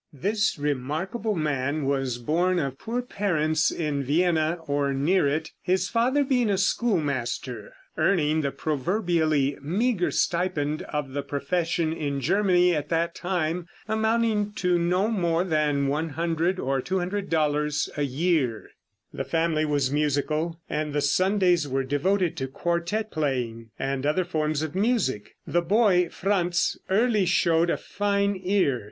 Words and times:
This 0.17 0.57
remarkable 0.57 1.35
man 1.35 1.85
was 1.85 2.17
born 2.17 2.57
of 2.57 2.79
poor 2.79 3.03
parents 3.03 3.69
in 3.69 4.03
Vienna, 4.03 4.57
or 4.65 4.95
near 4.95 5.27
it, 5.27 5.51
his 5.61 5.89
father 5.89 6.23
being 6.23 6.49
a 6.49 6.57
schoolmaster, 6.57 7.73
earning 7.97 8.41
the 8.41 8.49
proverbially 8.49 9.59
meager 9.61 10.09
stipend 10.09 10.81
of 10.89 11.11
the 11.13 11.21
profession 11.21 11.93
in 11.93 12.19
Germany 12.19 12.73
at 12.73 12.89
that 12.89 13.13
time, 13.13 13.67
amounting 13.87 14.53
to 14.53 14.79
no 14.79 15.07
more 15.07 15.43
than 15.43 15.87
$100 15.87 16.57
or 16.57 16.81
$200 16.81 17.89
a 17.95 18.01
year. 18.03 18.69
The 19.13 19.23
family 19.23 19.65
was 19.65 19.91
musical, 19.91 20.59
and 20.67 20.93
the 20.93 21.01
Sundays 21.01 21.67
were 21.67 21.83
devoted 21.83 22.35
to 22.37 22.47
quartette 22.47 23.11
playing 23.11 23.69
and 23.77 24.03
other 24.07 24.25
forms 24.25 24.63
of 24.63 24.73
music. 24.73 25.35
The 25.45 25.61
boy 25.61 26.09
Franz 26.09 26.75
early 26.89 27.27
showed 27.27 27.69
a 27.69 27.77
fine 27.77 28.35
ear. 28.43 28.79